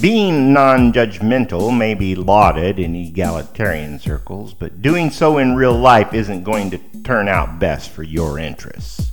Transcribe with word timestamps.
Being 0.00 0.52
non 0.52 0.92
judgmental 0.92 1.76
may 1.76 1.94
be 1.94 2.14
lauded 2.14 2.78
in 2.78 2.94
egalitarian 2.94 3.98
circles, 3.98 4.54
but 4.54 4.80
doing 4.80 5.10
so 5.10 5.38
in 5.38 5.56
real 5.56 5.76
life 5.76 6.14
isn't 6.14 6.44
going 6.44 6.70
to 6.70 6.78
turn 7.02 7.26
out 7.26 7.58
best 7.58 7.90
for 7.90 8.04
your 8.04 8.38
interests. 8.38 9.10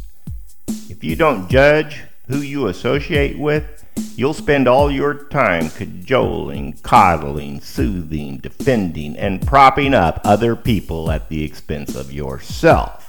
If 0.88 1.04
you 1.04 1.16
don't 1.16 1.50
judge 1.50 2.04
who 2.28 2.38
you 2.38 2.68
associate 2.68 3.40
with, 3.40 3.84
you'll 4.16 4.36
spend 4.36 4.68
all 4.68 4.92
your 4.92 5.26
time 5.26 5.72
cajoling, 5.72 6.74
coddling, 6.84 7.62
soothing, 7.62 8.38
defending, 8.38 9.18
and 9.18 9.46
propping 9.48 9.96
up 9.96 10.22
other 10.24 10.56
people 10.56 11.10
at 11.10 11.30
the 11.30 11.44
expense 11.44 11.96
of 11.96 12.14
yourself. 12.14 13.05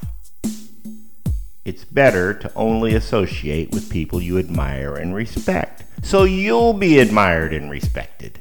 It's 1.67 1.85
better 1.85 2.33
to 2.33 2.55
only 2.55 2.95
associate 2.95 3.73
with 3.73 3.91
people 3.91 4.23
you 4.23 4.39
admire 4.39 4.95
and 4.95 5.13
respect, 5.13 5.83
so 6.01 6.23
you'll 6.23 6.75
be 6.75 7.01
admired 7.01 7.53
and 7.53 7.69
respected. 7.69 8.39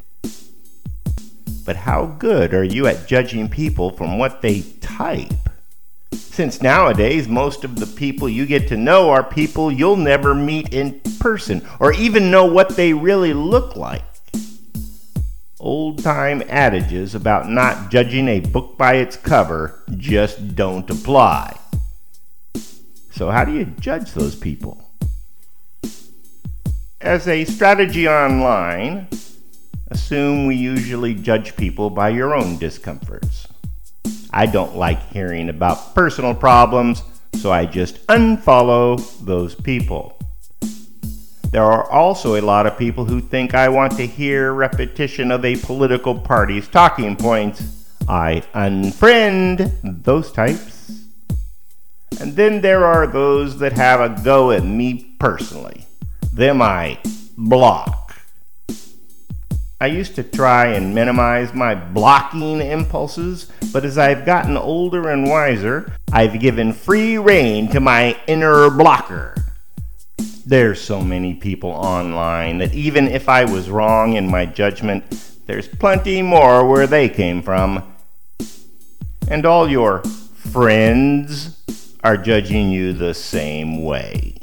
But 1.66 1.76
how 1.76 2.06
good 2.06 2.54
are 2.54 2.64
you 2.64 2.86
at 2.86 3.08
judging 3.08 3.50
people 3.50 3.90
from 3.90 4.20
what 4.20 4.44
they 4.44 4.62
type? 4.80 5.34
Since 6.12 6.62
nowadays, 6.62 7.28
most 7.28 7.64
of 7.64 7.80
the 7.80 7.88
people 7.88 8.30
you 8.30 8.46
get 8.46 8.68
to 8.68 8.78
know 8.78 9.10
are 9.10 9.24
people 9.24 9.72
you'll 9.72 9.98
never 9.98 10.36
meet 10.36 10.72
in 10.72 11.00
person 11.20 11.68
or 11.80 11.94
even 11.94 12.30
know 12.30 12.46
what 12.46 12.76
they 12.76 12.94
really 12.94 13.34
look 13.34 13.76
like. 13.76 14.04
Old 15.60 16.04
time 16.04 16.44
adages 16.48 17.16
about 17.16 17.50
not 17.50 17.90
judging 17.90 18.28
a 18.28 18.40
book 18.40 18.78
by 18.78 18.98
its 18.98 19.18
cover 19.18 19.84
just 19.98 20.56
don't 20.56 20.88
apply. 20.92 21.58
So, 23.16 23.32
how 23.32 23.46
do 23.46 23.54
you 23.54 23.64
judge 23.80 24.12
those 24.12 24.36
people? 24.36 24.84
As 27.00 27.30
a 27.30 27.46
strategy 27.46 28.10
online, 28.10 29.08
assume 29.88 30.48
we 30.48 30.56
usually 30.56 31.14
judge 31.14 31.56
people 31.56 31.90
by 31.90 32.10
your 32.10 32.36
own 32.36 32.58
discomforts. 32.58 33.48
I 34.32 34.48
don't 34.48 34.76
like 34.76 35.02
hearing 35.14 35.48
about 35.48 35.96
personal 35.96 36.36
problems, 36.36 37.04
so 37.36 37.54
I 37.54 37.66
just 37.66 38.06
unfollow 38.08 39.00
those 39.24 39.56
people. 39.56 40.20
There 41.52 41.64
are 41.64 41.90
also 41.90 42.36
a 42.36 42.42
lot 42.42 42.68
of 42.68 42.78
people 42.78 43.06
who 43.06 43.22
think 43.22 43.56
I 43.56 43.70
want 43.70 43.96
to 43.96 44.06
hear 44.06 44.52
repetition 44.52 45.32
of 45.32 45.46
a 45.46 45.56
political 45.56 46.20
party's 46.20 46.68
talking 46.68 47.16
points. 47.16 47.64
I 48.10 48.44
unfriend 48.54 50.04
those 50.04 50.34
types. 50.34 51.05
And 52.20 52.36
then 52.36 52.62
there 52.62 52.86
are 52.86 53.08
those 53.08 53.58
that 53.60 53.74
have 53.74 54.00
a 54.00 54.22
go 54.24 54.52
at 54.52 54.64
me 54.64 55.16
personally. 55.20 55.86
Them 56.32 56.62
I 56.62 57.00
block. 57.38 58.16
I 59.82 59.88
used 59.88 60.16
to 60.16 60.24
try 60.24 60.68
and 60.68 60.96
minimize 60.96 61.54
my 61.54 61.76
blocking 61.76 62.62
impulses, 62.62 63.52
but 63.74 63.84
as 63.84 63.98
I've 63.98 64.26
gotten 64.26 64.56
older 64.56 65.10
and 65.10 65.28
wiser, 65.28 65.92
I've 66.14 66.40
given 66.40 66.72
free 66.72 67.18
rein 67.18 67.70
to 67.72 67.82
my 67.82 68.18
inner 68.26 68.70
blocker. 68.70 69.36
There's 70.46 70.80
so 70.80 71.02
many 71.02 71.34
people 71.34 71.72
online 71.72 72.60
that 72.60 72.74
even 72.74 73.08
if 73.08 73.28
I 73.28 73.44
was 73.44 73.70
wrong 73.70 74.14
in 74.14 74.28
my 74.30 74.46
judgment, 74.46 75.04
there's 75.46 75.68
plenty 75.68 76.22
more 76.22 76.66
where 76.66 76.88
they 76.88 77.10
came 77.10 77.42
from. 77.42 77.94
And 79.28 79.46
all 79.46 79.70
your 79.70 80.04
friends 80.04 81.62
are 82.06 82.18
judging 82.18 82.70
you 82.70 82.94
the 82.94 83.16
same 83.16 83.84
way. 83.84 84.38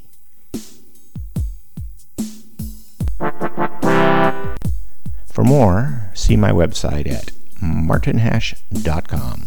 For 5.27 5.45
more, 5.45 6.11
see 6.13 6.37
my 6.37 6.51
website 6.51 7.09
at 7.09 7.31
martinhash.com. 7.61 9.47